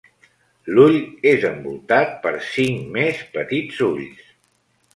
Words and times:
L'ull 0.77 0.95
és 1.31 1.45
envoltat 1.49 2.17
per 2.25 2.33
cinc 2.55 2.89
més 2.99 3.23
petits 3.39 3.87
ulls. 3.93 4.29